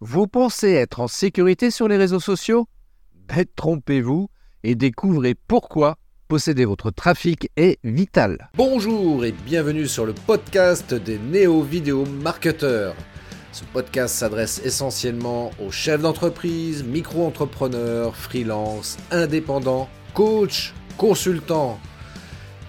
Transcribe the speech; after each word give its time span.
Vous 0.00 0.28
pensez 0.28 0.70
être 0.74 1.00
en 1.00 1.08
sécurité 1.08 1.72
sur 1.72 1.88
les 1.88 1.96
réseaux 1.96 2.20
sociaux? 2.20 2.68
Bête, 3.26 3.50
trompez-vous 3.56 4.28
et 4.62 4.76
découvrez 4.76 5.34
pourquoi 5.34 5.96
posséder 6.28 6.64
votre 6.64 6.92
trafic 6.92 7.50
est 7.56 7.80
vital. 7.82 8.48
Bonjour 8.54 9.24
et 9.24 9.32
bienvenue 9.32 9.88
sur 9.88 10.06
le 10.06 10.12
podcast 10.12 10.94
des 10.94 11.18
néo-vidéo 11.18 12.04
marketeurs. 12.06 12.94
Ce 13.50 13.64
podcast 13.64 14.14
s'adresse 14.14 14.60
essentiellement 14.64 15.50
aux 15.60 15.72
chefs 15.72 16.02
d'entreprise, 16.02 16.84
micro-entrepreneurs, 16.84 18.14
freelance, 18.14 18.98
indépendants, 19.10 19.88
coachs, 20.14 20.74
consultants 20.96 21.80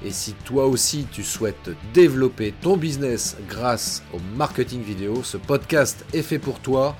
et 0.03 0.11
si 0.11 0.33
toi 0.45 0.65
aussi 0.65 1.07
tu 1.11 1.23
souhaites 1.23 1.71
développer 1.93 2.53
ton 2.61 2.77
business 2.77 3.35
grâce 3.49 4.01
au 4.13 4.19
marketing 4.37 4.81
vidéo, 4.81 5.23
ce 5.23 5.37
podcast 5.37 6.05
est 6.13 6.21
fait 6.21 6.39
pour 6.39 6.59
toi 6.59 6.95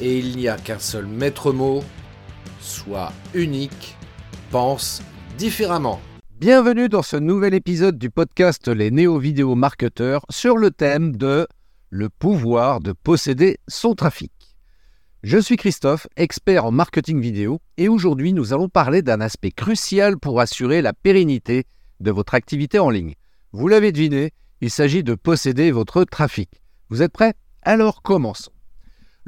et 0.00 0.18
il 0.18 0.36
n'y 0.36 0.48
a 0.48 0.56
qu'un 0.56 0.78
seul 0.78 1.06
maître 1.06 1.52
mot, 1.52 1.82
sois 2.60 3.12
unique, 3.34 3.96
pense 4.50 5.02
différemment. 5.38 6.00
Bienvenue 6.38 6.88
dans 6.88 7.02
ce 7.02 7.16
nouvel 7.16 7.54
épisode 7.54 7.98
du 7.98 8.10
podcast 8.10 8.68
Les 8.68 8.90
néo-vidéo 8.90 9.54
marketeurs 9.54 10.26
sur 10.28 10.58
le 10.58 10.70
thème 10.70 11.16
de 11.16 11.46
le 11.88 12.08
pouvoir 12.10 12.80
de 12.80 12.92
posséder 12.92 13.56
son 13.68 13.94
trafic. 13.94 14.32
Je 15.22 15.38
suis 15.38 15.56
Christophe, 15.56 16.06
expert 16.16 16.66
en 16.66 16.70
marketing 16.70 17.20
vidéo, 17.20 17.60
et 17.78 17.88
aujourd'hui 17.88 18.32
nous 18.32 18.52
allons 18.52 18.68
parler 18.68 19.02
d'un 19.02 19.20
aspect 19.20 19.50
crucial 19.50 20.18
pour 20.18 20.40
assurer 20.40 20.82
la 20.82 20.92
pérennité 20.92 21.64
de 22.00 22.10
votre 22.10 22.34
activité 22.34 22.78
en 22.78 22.90
ligne. 22.90 23.14
Vous 23.52 23.68
l'avez 23.68 23.92
deviné, 23.92 24.32
il 24.60 24.70
s'agit 24.70 25.02
de 25.02 25.14
posséder 25.14 25.70
votre 25.70 26.04
trafic. 26.04 26.50
Vous 26.90 27.02
êtes 27.02 27.12
prêts? 27.12 27.34
Alors 27.62 28.02
commençons. 28.02 28.52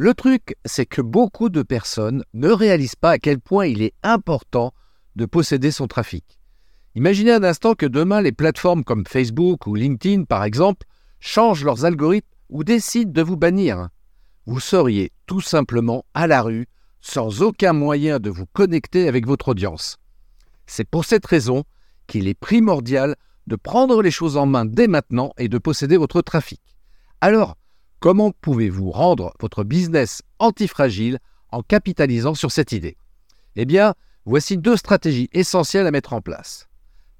Le 0.01 0.15
truc, 0.15 0.55
c'est 0.65 0.87
que 0.87 1.03
beaucoup 1.03 1.49
de 1.49 1.63
personnes 1.63 2.23
ne 2.33 2.51
réalisent 2.51 2.95
pas 2.95 3.11
à 3.11 3.19
quel 3.19 3.41
point 3.41 3.67
il 3.67 3.83
est 3.83 3.95
important 4.05 4.73
de 5.17 5.27
posséder 5.27 5.73
son 5.73 5.89
trafic. 5.89 6.39
Imaginez 6.95 7.33
un 7.33 7.43
instant 7.43 7.75
que 7.75 7.85
demain 7.85 8.21
les 8.21 8.31
plateformes 8.31 8.85
comme 8.85 9.09
Facebook 9.09 9.67
ou 9.67 9.75
LinkedIn 9.75 10.23
par 10.23 10.45
exemple 10.45 10.87
changent 11.19 11.65
leurs 11.65 11.85
algorithmes 11.85 12.29
ou 12.49 12.63
décident 12.63 13.11
de 13.11 13.23
vous 13.23 13.37
bannir. 13.37 13.89
Vous 14.47 14.61
seriez 14.61 15.11
tout 15.27 15.41
simplement 15.41 16.05
à 16.15 16.29
la 16.29 16.43
rue 16.43 16.69
sans 17.01 17.43
aucun 17.43 17.73
moyen 17.73 18.21
de 18.21 18.31
vous 18.31 18.47
connecter 18.47 19.09
avec 19.09 19.27
votre 19.27 19.49
audience. 19.49 19.97
C'est 20.69 20.89
pour 20.89 21.07
cette 21.07 21.27
raison 21.27 21.65
qu'il 22.07 22.29
est 22.29 22.39
primordial 22.39 23.17
de 23.49 23.57
prendre 23.57 24.01
les 24.01 24.13
choses 24.13 24.37
en 24.37 24.47
main 24.47 24.65
dès 24.65 24.87
maintenant 24.87 25.33
et 25.39 25.49
de 25.49 25.59
posséder 25.59 25.97
votre 25.97 26.23
trafic. 26.23 26.61
Alors, 27.21 27.57
comment 28.01 28.33
pouvez-vous 28.41 28.91
rendre 28.91 29.35
votre 29.41 29.65
business 29.65 30.23
antifragile 30.39 31.19
en 31.51 31.63
capitalisant 31.63 32.35
sur 32.35 32.53
cette 32.53 32.73
idée? 32.73 32.97
Eh 33.57 33.65
bien, 33.65 33.95
voici 34.25 34.59
deux 34.59 34.77
stratégies 34.77 35.29
essentielles 35.33 35.87
à 35.87 35.91
mettre 35.91 36.13
en 36.13 36.21
place. 36.21 36.69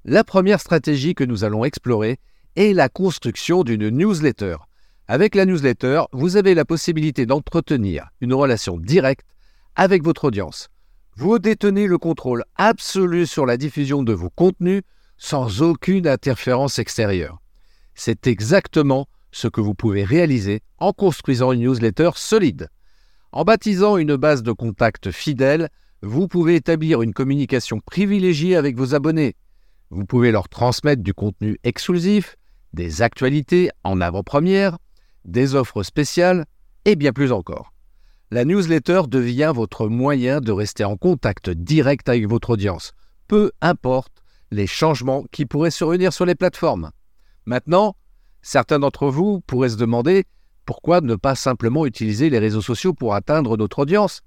La 0.05 0.23
première 0.23 0.61
stratégie 0.61 1.15
que 1.15 1.23
nous 1.23 1.43
allons 1.43 1.65
explorer 1.65 2.19
est 2.55 2.73
la 2.73 2.89
construction 2.89 3.63
d'une 3.63 3.89
newsletter. 3.89 4.57
Avec 5.07 5.35
la 5.35 5.45
newsletter, 5.45 6.03
vous 6.13 6.37
avez 6.37 6.53
la 6.53 6.65
possibilité 6.65 7.25
d'entretenir 7.25 8.09
une 8.21 8.33
relation 8.33 8.77
directe 8.77 9.25
avec 9.75 10.03
votre 10.03 10.25
audience. 10.25 10.69
Vous 11.15 11.39
détenez 11.39 11.87
le 11.87 11.97
contrôle 11.97 12.45
absolu 12.55 13.25
sur 13.25 13.45
la 13.45 13.57
diffusion 13.57 14.03
de 14.03 14.13
vos 14.13 14.29
contenus 14.29 14.83
sans 15.17 15.61
aucune 15.61 16.07
interférence 16.07 16.79
extérieure. 16.79 17.39
C'est 17.93 18.27
exactement 18.27 19.07
ce 19.31 19.47
que 19.47 19.61
vous 19.61 19.73
pouvez 19.73 20.03
réaliser 20.03 20.61
en 20.77 20.93
construisant 20.93 21.51
une 21.51 21.61
newsletter 21.61 22.11
solide. 22.15 22.69
En 23.31 23.43
baptisant 23.43 23.97
une 23.97 24.15
base 24.15 24.43
de 24.43 24.51
contacts 24.51 25.11
fidèles, 25.11 25.69
vous 26.01 26.27
pouvez 26.27 26.55
établir 26.55 27.01
une 27.01 27.13
communication 27.13 27.79
privilégiée 27.79 28.55
avec 28.55 28.77
vos 28.77 28.95
abonnés. 28.95 29.35
Vous 29.89 30.05
pouvez 30.05 30.31
leur 30.31 30.49
transmettre 30.49 31.03
du 31.03 31.13
contenu 31.13 31.57
exclusif, 31.63 32.35
des 32.73 33.01
actualités 33.01 33.69
en 33.83 34.01
avant-première, 34.01 34.77
des 35.25 35.55
offres 35.55 35.83
spéciales 35.83 36.45
et 36.85 36.95
bien 36.95 37.11
plus 37.11 37.31
encore 37.31 37.71
la 38.31 38.45
newsletter 38.45 39.03
devient 39.07 39.51
votre 39.55 39.87
moyen 39.87 40.39
de 40.39 40.51
rester 40.51 40.83
en 40.83 40.97
contact 40.97 41.49
direct 41.49 42.09
avec 42.09 42.27
votre 42.27 42.51
audience, 42.51 42.91
peu 43.27 43.51
importe 43.61 44.23
les 44.51 44.67
changements 44.67 45.25
qui 45.31 45.45
pourraient 45.45 45.71
survenir 45.71 46.13
sur 46.13 46.25
les 46.25 46.35
plateformes. 46.35 46.91
Maintenant, 47.45 47.95
certains 48.41 48.79
d'entre 48.79 49.07
vous 49.09 49.41
pourraient 49.41 49.69
se 49.69 49.77
demander 49.77 50.25
pourquoi 50.65 51.01
ne 51.01 51.15
pas 51.15 51.35
simplement 51.35 51.85
utiliser 51.85 52.29
les 52.29 52.39
réseaux 52.39 52.61
sociaux 52.61 52.93
pour 52.93 53.15
atteindre 53.15 53.57
notre 53.57 53.79
audience 53.79 54.21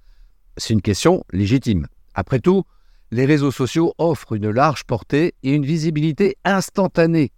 C'est 0.56 0.74
une 0.74 0.82
question 0.82 1.24
légitime. 1.32 1.86
Après 2.14 2.40
tout, 2.40 2.64
les 3.10 3.26
réseaux 3.26 3.52
sociaux 3.52 3.94
offrent 3.98 4.32
une 4.32 4.50
large 4.50 4.84
portée 4.84 5.34
et 5.42 5.54
une 5.54 5.66
visibilité 5.66 6.36
instantanée. 6.44 7.32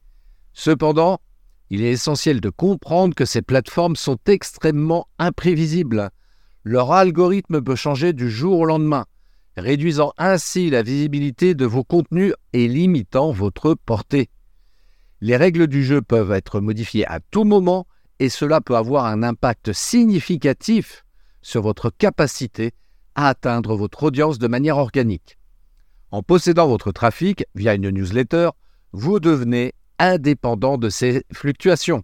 Cependant, 0.53 1.21
il 1.71 1.83
est 1.83 1.93
essentiel 1.93 2.41
de 2.41 2.51
comprendre 2.51 3.15
que 3.15 3.25
ces 3.25 3.43
plateformes 3.43 3.97
sont 3.97 4.19
extrêmement 4.27 5.09
imprévisibles 5.19 6.11
leur 6.65 6.93
algorithme 6.93 7.63
peut 7.63 7.77
changer 7.77 8.15
du 8.15 8.31
jour 8.31 8.61
au 8.61 8.65
lendemain, 8.65 9.05
réduisant 9.57 10.13
ainsi 10.17 10.71
la 10.71 10.83
visibilité 10.83 11.55
de 11.55 11.67
vos 11.67 11.85
contenus 11.85 12.33
et 12.55 12.69
limitant 12.69 13.33
votre 13.33 13.75
portée. 13.75 14.31
Les 15.27 15.39
règles 15.39 15.69
du 15.69 15.83
jeu 15.83 16.03
peuvent 16.03 16.33
être 16.33 16.61
modifiées 16.61 17.07
à 17.07 17.19
tout 17.19 17.45
moment 17.45 17.87
et 18.19 18.29
cela 18.29 18.61
peut 18.61 18.77
avoir 18.77 19.07
un 19.07 19.23
impact 19.23 19.73
significatif 19.73 21.07
sur 21.41 21.63
votre 21.63 21.89
capacité 21.89 22.73
à 23.15 23.29
atteindre 23.29 23.75
votre 23.75 24.03
audience 24.03 24.39
de 24.39 24.49
manière 24.49 24.77
organique. 24.77 25.39
En 26.11 26.23
possédant 26.23 26.69
votre 26.69 26.93
trafic 26.93 27.47
via 27.55 27.73
une 27.73 27.89
newsletter, 27.89 28.51
vous 28.93 29.19
devenez 29.19 29.73
indépendant 29.99 30.77
de 30.77 30.91
ces 30.91 31.25
fluctuations. 31.33 32.03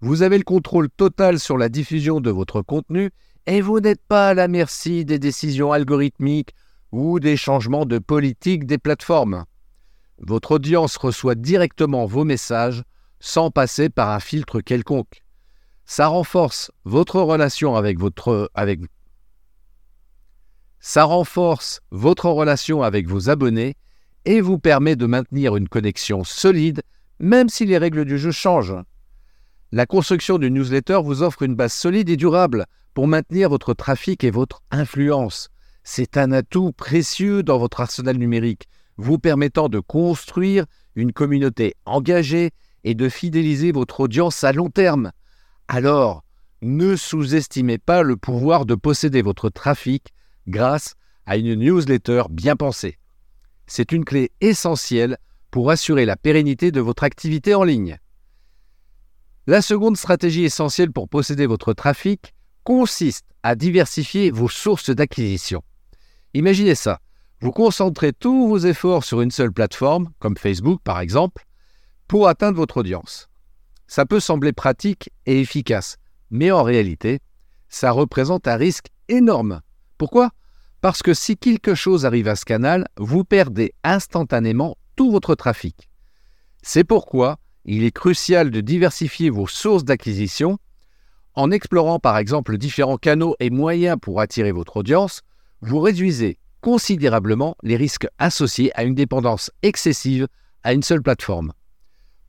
Vous 0.00 0.22
avez 0.22 0.38
le 0.38 0.44
contrôle 0.44 0.88
total 0.88 1.38
sur 1.38 1.58
la 1.58 1.68
diffusion 1.68 2.22
de 2.22 2.30
votre 2.30 2.62
contenu 2.62 3.10
et 3.44 3.60
vous 3.60 3.80
n'êtes 3.80 4.02
pas 4.08 4.28
à 4.30 4.34
la 4.34 4.48
merci 4.48 5.04
des 5.04 5.18
décisions 5.18 5.72
algorithmiques 5.72 6.54
ou 6.90 7.20
des 7.20 7.36
changements 7.36 7.84
de 7.84 7.98
politique 7.98 8.64
des 8.64 8.78
plateformes. 8.78 9.44
Votre 10.20 10.52
audience 10.52 10.96
reçoit 10.96 11.34
directement 11.34 12.06
vos 12.06 12.24
messages 12.24 12.84
sans 13.20 13.50
passer 13.50 13.88
par 13.88 14.10
un 14.10 14.20
filtre 14.20 14.60
quelconque. 14.60 15.22
Ça 15.84 16.08
renforce 16.08 16.70
votre 16.82 17.16
relation 22.30 22.82
avec 22.82 23.08
vos 23.08 23.28
abonnés 23.28 23.76
et 24.24 24.40
vous 24.40 24.58
permet 24.58 24.96
de 24.96 25.06
maintenir 25.06 25.56
une 25.56 25.68
connexion 25.68 26.24
solide 26.24 26.82
même 27.20 27.48
si 27.48 27.66
les 27.66 27.78
règles 27.78 28.04
du 28.04 28.18
jeu 28.18 28.32
changent. 28.32 28.82
La 29.72 29.86
construction 29.86 30.38
d'une 30.38 30.54
newsletter 30.54 31.00
vous 31.04 31.22
offre 31.22 31.42
une 31.42 31.54
base 31.54 31.72
solide 31.72 32.08
et 32.08 32.16
durable 32.16 32.66
pour 32.94 33.06
maintenir 33.06 33.48
votre 33.48 33.74
trafic 33.74 34.24
et 34.24 34.30
votre 34.30 34.62
influence. 34.70 35.50
C'est 35.84 36.16
un 36.16 36.32
atout 36.32 36.72
précieux 36.72 37.42
dans 37.42 37.58
votre 37.58 37.80
arsenal 37.80 38.16
numérique, 38.16 38.68
vous 39.00 39.18
permettant 39.18 39.68
de 39.68 39.80
construire 39.80 40.66
une 40.94 41.12
communauté 41.12 41.74
engagée 41.86 42.50
et 42.84 42.94
de 42.94 43.08
fidéliser 43.08 43.72
votre 43.72 44.00
audience 44.00 44.44
à 44.44 44.52
long 44.52 44.68
terme. 44.68 45.12
Alors, 45.68 46.22
ne 46.62 46.96
sous-estimez 46.96 47.78
pas 47.78 48.02
le 48.02 48.16
pouvoir 48.16 48.66
de 48.66 48.74
posséder 48.74 49.22
votre 49.22 49.48
trafic 49.48 50.12
grâce 50.46 50.94
à 51.24 51.36
une 51.38 51.54
newsletter 51.54 52.24
bien 52.30 52.56
pensée. 52.56 52.98
C'est 53.66 53.92
une 53.92 54.04
clé 54.04 54.32
essentielle 54.40 55.16
pour 55.50 55.70
assurer 55.70 56.04
la 56.04 56.16
pérennité 56.16 56.70
de 56.70 56.80
votre 56.80 57.04
activité 57.04 57.54
en 57.54 57.64
ligne. 57.64 57.98
La 59.46 59.62
seconde 59.62 59.96
stratégie 59.96 60.44
essentielle 60.44 60.92
pour 60.92 61.08
posséder 61.08 61.46
votre 61.46 61.72
trafic 61.72 62.34
consiste 62.64 63.26
à 63.42 63.54
diversifier 63.54 64.30
vos 64.30 64.48
sources 64.48 64.90
d'acquisition. 64.90 65.62
Imaginez 66.34 66.74
ça, 66.74 67.00
vous 67.40 67.52
concentrez 67.52 68.12
tous 68.12 68.48
vos 68.48 68.58
efforts 68.58 69.04
sur 69.04 69.22
une 69.22 69.30
seule 69.30 69.52
plateforme, 69.52 70.10
comme 70.18 70.36
Facebook 70.36 70.80
par 70.84 71.00
exemple, 71.00 71.46
pour 72.06 72.28
atteindre 72.28 72.56
votre 72.56 72.78
audience. 72.78 73.28
Ça 73.86 74.04
peut 74.06 74.20
sembler 74.20 74.52
pratique 74.52 75.10
et 75.26 75.40
efficace, 75.40 75.96
mais 76.30 76.50
en 76.50 76.62
réalité, 76.62 77.20
ça 77.68 77.92
représente 77.92 78.46
un 78.46 78.56
risque 78.56 78.88
énorme. 79.08 79.62
Pourquoi? 79.96 80.30
Parce 80.80 81.02
que 81.02 81.14
si 81.14 81.36
quelque 81.36 81.74
chose 81.74 82.06
arrive 82.06 82.28
à 82.28 82.36
ce 82.36 82.44
canal, 82.44 82.86
vous 82.96 83.24
perdez 83.24 83.74
instantanément 83.84 84.76
tout 84.96 85.10
votre 85.10 85.34
trafic. 85.34 85.88
C'est 86.62 86.84
pourquoi 86.84 87.38
il 87.64 87.84
est 87.84 87.90
crucial 87.90 88.50
de 88.50 88.60
diversifier 88.60 89.30
vos 89.30 89.46
sources 89.46 89.84
d'acquisition 89.84 90.58
en 91.34 91.50
explorant 91.50 91.98
par 91.98 92.18
exemple 92.18 92.58
différents 92.58 92.96
canaux 92.96 93.34
et 93.40 93.50
moyens 93.50 93.96
pour 94.00 94.20
attirer 94.20 94.52
votre 94.52 94.78
audience, 94.78 95.22
vous 95.60 95.80
réduisez 95.80 96.38
considérablement 96.60 97.56
les 97.62 97.76
risques 97.76 98.06
associés 98.18 98.70
à 98.74 98.84
une 98.84 98.94
dépendance 98.94 99.50
excessive 99.62 100.28
à 100.62 100.72
une 100.72 100.82
seule 100.82 101.02
plateforme. 101.02 101.52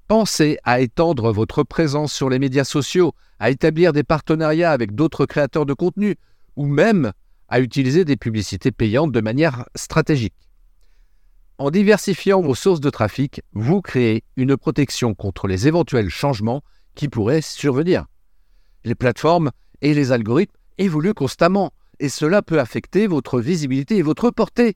Pensez 0.08 0.58
à 0.64 0.82
étendre 0.82 1.32
votre 1.32 1.64
présence 1.64 2.14
sur 2.14 2.30
les 2.30 2.40
médias 2.40 2.64
sociaux, 2.64 3.14
à 3.40 3.50
établir 3.50 3.94
des 3.94 4.04
partenariats 4.04 4.72
avec 4.72 4.94
d'autres 4.94 5.26
créateurs 5.26 5.66
de 5.66 5.74
contenu, 5.74 6.18
ou 6.56 6.66
même 6.66 7.14
à 7.48 7.60
utiliser 7.60 8.06
des 8.06 8.18
publicités 8.18 8.72
payantes 8.72 9.12
de 9.12 9.22
manière 9.22 9.66
stratégique. 9.76 10.36
En 11.58 11.70
diversifiant 11.70 12.42
vos 12.42 12.56
sources 12.56 12.80
de 12.82 12.90
trafic, 12.90 13.42
vous 13.54 13.82
créez 13.82 14.24
une 14.36 14.58
protection 14.58 15.14
contre 15.14 15.48
les 15.48 15.68
éventuels 15.68 16.10
changements 16.10 16.64
qui 16.96 17.08
pourraient 17.08 17.42
survenir. 17.42 18.06
Les 18.84 18.96
plateformes 18.96 19.52
et 19.82 19.94
les 19.94 20.12
algorithmes 20.12 20.56
évoluent 20.78 21.14
constamment, 21.14 21.72
et 22.02 22.10
cela 22.10 22.42
peut 22.42 22.60
affecter 22.60 23.06
votre 23.06 23.40
visibilité 23.40 23.98
et 23.98 24.02
votre 24.02 24.32
portée. 24.32 24.76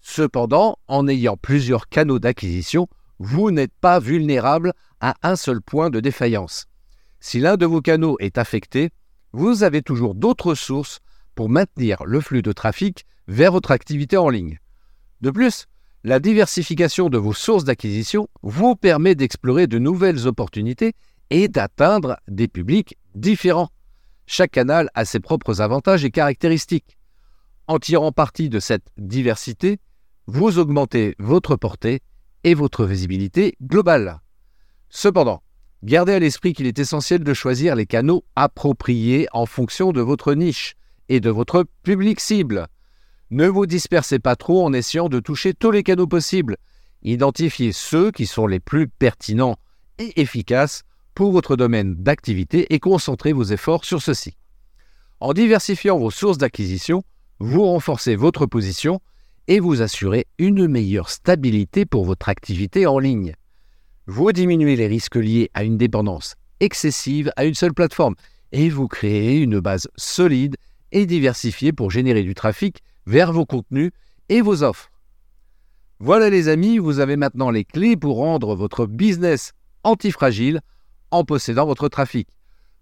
Cependant, 0.00 0.78
en 0.86 1.08
ayant 1.08 1.36
plusieurs 1.36 1.88
canaux 1.88 2.20
d'acquisition, 2.20 2.88
vous 3.18 3.50
n'êtes 3.50 3.74
pas 3.80 3.98
vulnérable 3.98 4.72
à 5.00 5.16
un 5.22 5.34
seul 5.36 5.60
point 5.60 5.90
de 5.90 5.98
défaillance. 6.00 6.66
Si 7.18 7.40
l'un 7.40 7.56
de 7.56 7.66
vos 7.66 7.80
canaux 7.80 8.16
est 8.20 8.38
affecté, 8.38 8.90
vous 9.32 9.64
avez 9.64 9.82
toujours 9.82 10.14
d'autres 10.14 10.54
sources 10.54 11.00
pour 11.34 11.48
maintenir 11.48 12.04
le 12.04 12.20
flux 12.20 12.42
de 12.42 12.52
trafic 12.52 13.06
vers 13.26 13.50
votre 13.50 13.72
activité 13.72 14.16
en 14.16 14.28
ligne. 14.28 14.58
De 15.20 15.30
plus, 15.30 15.66
la 16.04 16.20
diversification 16.20 17.08
de 17.08 17.18
vos 17.18 17.32
sources 17.32 17.64
d'acquisition 17.64 18.28
vous 18.42 18.76
permet 18.76 19.16
d'explorer 19.16 19.66
de 19.66 19.78
nouvelles 19.78 20.28
opportunités 20.28 20.94
et 21.30 21.48
d'atteindre 21.48 22.18
des 22.28 22.46
publics 22.46 22.96
différents. 23.16 23.70
Chaque 24.34 24.52
canal 24.52 24.88
a 24.94 25.04
ses 25.04 25.20
propres 25.20 25.60
avantages 25.60 26.06
et 26.06 26.10
caractéristiques. 26.10 26.96
En 27.66 27.78
tirant 27.78 28.12
parti 28.12 28.48
de 28.48 28.60
cette 28.60 28.90
diversité, 28.96 29.78
vous 30.26 30.58
augmentez 30.58 31.14
votre 31.18 31.54
portée 31.54 32.00
et 32.42 32.54
votre 32.54 32.86
visibilité 32.86 33.58
globale. 33.62 34.22
Cependant, 34.88 35.42
gardez 35.82 36.14
à 36.14 36.18
l'esprit 36.18 36.54
qu'il 36.54 36.66
est 36.66 36.78
essentiel 36.78 37.22
de 37.22 37.34
choisir 37.34 37.76
les 37.76 37.84
canaux 37.84 38.24
appropriés 38.34 39.28
en 39.34 39.44
fonction 39.44 39.92
de 39.92 40.00
votre 40.00 40.32
niche 40.32 40.76
et 41.10 41.20
de 41.20 41.28
votre 41.28 41.66
public 41.82 42.18
cible. 42.18 42.68
Ne 43.30 43.48
vous 43.48 43.66
dispersez 43.66 44.18
pas 44.18 44.34
trop 44.34 44.64
en 44.64 44.72
essayant 44.72 45.10
de 45.10 45.20
toucher 45.20 45.52
tous 45.52 45.72
les 45.72 45.82
canaux 45.82 46.06
possibles. 46.06 46.56
Identifiez 47.02 47.72
ceux 47.72 48.10
qui 48.10 48.24
sont 48.24 48.46
les 48.46 48.60
plus 48.60 48.88
pertinents 48.88 49.58
et 49.98 50.22
efficaces 50.22 50.84
pour 51.14 51.32
votre 51.32 51.56
domaine 51.56 51.94
d'activité 51.94 52.72
et 52.74 52.78
concentrez 52.78 53.32
vos 53.32 53.44
efforts 53.44 53.84
sur 53.84 54.02
ceux-ci. 54.02 54.36
En 55.20 55.32
diversifiant 55.32 55.98
vos 55.98 56.10
sources 56.10 56.38
d'acquisition, 56.38 57.02
vous 57.38 57.64
renforcez 57.64 58.16
votre 58.16 58.46
position 58.46 59.00
et 59.48 59.60
vous 59.60 59.82
assurez 59.82 60.26
une 60.38 60.66
meilleure 60.68 61.10
stabilité 61.10 61.86
pour 61.86 62.04
votre 62.04 62.28
activité 62.28 62.86
en 62.86 62.98
ligne. 62.98 63.34
Vous 64.06 64.32
diminuez 64.32 64.76
les 64.76 64.86
risques 64.86 65.16
liés 65.16 65.50
à 65.54 65.64
une 65.64 65.76
dépendance 65.76 66.34
excessive 66.62 67.32
à 67.36 67.44
une 67.44 67.54
seule 67.54 67.74
plateforme 67.74 68.14
et 68.52 68.68
vous 68.68 68.86
créez 68.86 69.40
une 69.40 69.58
base 69.60 69.88
solide 69.96 70.56
et 70.92 71.06
diversifiée 71.06 71.72
pour 71.72 71.90
générer 71.90 72.22
du 72.22 72.34
trafic 72.34 72.82
vers 73.06 73.32
vos 73.32 73.46
contenus 73.46 73.90
et 74.28 74.40
vos 74.40 74.62
offres. 74.62 74.90
Voilà 75.98 76.30
les 76.30 76.48
amis, 76.48 76.78
vous 76.78 77.00
avez 77.00 77.16
maintenant 77.16 77.50
les 77.50 77.64
clés 77.64 77.96
pour 77.96 78.16
rendre 78.16 78.54
votre 78.54 78.86
business 78.86 79.52
antifragile 79.82 80.60
en 81.12 81.24
possédant 81.24 81.66
votre 81.66 81.88
trafic. 81.88 82.28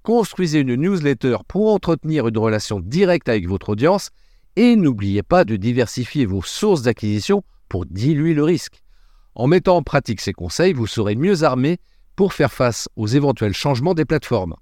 Construisez 0.02 0.60
une 0.60 0.76
newsletter 0.76 1.36
pour 1.46 1.74
entretenir 1.74 2.26
une 2.26 2.38
relation 2.38 2.80
directe 2.80 3.28
avec 3.28 3.46
votre 3.46 3.70
audience 3.70 4.10
et 4.56 4.74
n'oubliez 4.76 5.22
pas 5.22 5.44
de 5.44 5.56
diversifier 5.56 6.24
vos 6.24 6.42
sources 6.42 6.82
d'acquisition 6.82 7.44
pour 7.68 7.84
diluer 7.84 8.32
le 8.32 8.42
risque. 8.42 8.82
En 9.34 9.46
mettant 9.46 9.76
en 9.76 9.82
pratique 9.82 10.20
ces 10.20 10.32
conseils, 10.32 10.72
vous 10.72 10.86
serez 10.86 11.16
mieux 11.16 11.44
armé 11.44 11.78
pour 12.16 12.32
faire 12.32 12.52
face 12.52 12.88
aux 12.96 13.06
éventuels 13.06 13.54
changements 13.54 13.94
des 13.94 14.04
plateformes. 14.04 14.54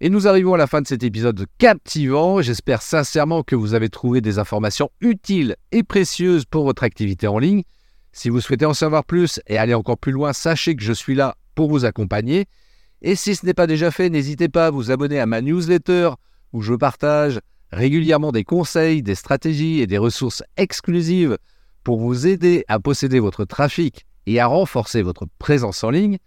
Et 0.00 0.10
nous 0.10 0.26
arrivons 0.26 0.54
à 0.54 0.58
la 0.58 0.66
fin 0.66 0.82
de 0.82 0.86
cet 0.86 1.02
épisode 1.02 1.46
captivant. 1.58 2.42
J'espère 2.42 2.82
sincèrement 2.82 3.42
que 3.42 3.54
vous 3.54 3.74
avez 3.74 3.88
trouvé 3.88 4.20
des 4.20 4.38
informations 4.38 4.90
utiles 5.00 5.56
et 5.70 5.82
précieuses 5.82 6.44
pour 6.44 6.64
votre 6.64 6.82
activité 6.82 7.26
en 7.26 7.38
ligne. 7.38 7.62
Si 8.12 8.28
vous 8.28 8.40
souhaitez 8.40 8.66
en 8.66 8.74
savoir 8.74 9.04
plus 9.04 9.40
et 9.46 9.56
aller 9.56 9.74
encore 9.74 9.98
plus 9.98 10.12
loin, 10.12 10.32
sachez 10.32 10.76
que 10.76 10.82
je 10.82 10.92
suis 10.92 11.14
là 11.14 11.36
pour 11.54 11.68
vous 11.68 11.84
accompagner. 11.84 12.46
Et 13.02 13.16
si 13.16 13.34
ce 13.34 13.44
n'est 13.44 13.54
pas 13.54 13.66
déjà 13.66 13.90
fait, 13.90 14.10
n'hésitez 14.10 14.48
pas 14.48 14.66
à 14.66 14.70
vous 14.70 14.90
abonner 14.90 15.20
à 15.20 15.26
ma 15.26 15.40
newsletter 15.40 16.10
où 16.52 16.62
je 16.62 16.74
partage 16.74 17.40
régulièrement 17.72 18.32
des 18.32 18.44
conseils, 18.44 19.02
des 19.02 19.14
stratégies 19.14 19.80
et 19.80 19.86
des 19.86 19.98
ressources 19.98 20.42
exclusives 20.56 21.36
pour 21.82 21.98
vous 21.98 22.26
aider 22.26 22.64
à 22.68 22.78
posséder 22.80 23.20
votre 23.20 23.44
trafic 23.44 24.06
et 24.26 24.40
à 24.40 24.46
renforcer 24.46 25.02
votre 25.02 25.26
présence 25.38 25.84
en 25.84 25.90
ligne. 25.90 26.18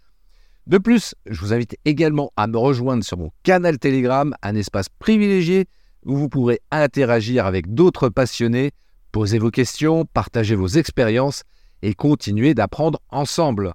De 0.68 0.78
plus, 0.78 1.16
je 1.26 1.40
vous 1.40 1.54
invite 1.54 1.78
également 1.86 2.32
à 2.36 2.46
me 2.48 2.58
rejoindre 2.58 3.04
sur 3.04 3.18
mon 3.18 3.32
canal 3.44 3.80
Telegram, 3.80 4.36
un 4.44 4.56
espace 4.56 4.90
privilégié 4.90 5.66
où 6.06 6.16
vous 6.16 6.30
pourrez 6.30 6.60
interagir 6.72 7.46
avec 7.46 7.74
d'autres 7.74 8.10
passionnés, 8.10 8.72
poser 9.12 9.40
vos 9.40 9.50
questions, 9.50 10.06
partager 10.06 10.56
vos 10.56 10.68
expériences 10.68 11.44
et 11.82 11.94
continuer 11.94 12.54
d'apprendre 12.54 13.00
ensemble. 13.10 13.74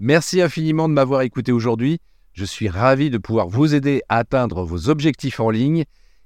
Merci 0.00 0.40
infiniment 0.40 0.88
de 0.88 0.94
m'avoir 0.94 1.22
écouté 1.22 1.50
aujourd'hui. 1.50 1.98
Je 2.32 2.44
suis 2.44 2.68
ravi 2.68 3.10
de 3.10 3.18
pouvoir 3.18 3.48
vous 3.48 3.74
aider 3.74 4.02
à 4.08 4.18
atteindre 4.18 4.64
vos 4.64 4.88
objectifs 4.88 5.40
en 5.40 5.50
ligne 5.50 5.84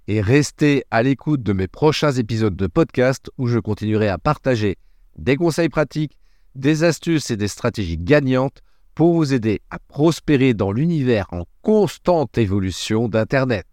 et 0.08 0.20
restez 0.20 0.84
à 0.90 1.02
l'écoute 1.02 1.42
de 1.42 1.54
mes 1.54 1.68
prochains 1.68 2.12
épisodes 2.12 2.54
de 2.54 2.66
podcast 2.66 3.30
où 3.38 3.46
je 3.46 3.58
continuerai 3.58 4.08
à 4.08 4.18
partager 4.18 4.76
des 5.16 5.36
conseils 5.36 5.70
pratiques, 5.70 6.18
des 6.54 6.84
astuces 6.84 7.30
et 7.30 7.36
des 7.36 7.48
stratégies 7.48 7.96
gagnantes 7.96 8.60
pour 8.94 9.14
vous 9.14 9.32
aider 9.32 9.62
à 9.70 9.78
prospérer 9.78 10.52
dans 10.52 10.72
l'univers 10.72 11.26
en 11.32 11.44
constante 11.62 12.36
évolution 12.36 13.08
d'Internet. 13.08 13.66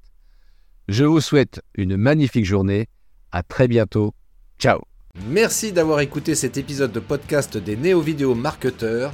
Je 0.87 1.03
vous 1.03 1.19
souhaite 1.21 1.61
une 1.75 1.97
magnifique 1.97 2.45
journée. 2.45 2.87
À 3.31 3.43
très 3.43 3.67
bientôt. 3.67 4.13
Ciao. 4.59 4.79
Merci 5.27 5.73
d'avoir 5.73 5.99
écouté 5.99 6.35
cet 6.35 6.57
épisode 6.57 6.91
de 6.91 6.99
podcast 6.99 7.57
des 7.57 7.75
néo-vidéo 7.75 8.33
marketeurs. 8.33 9.13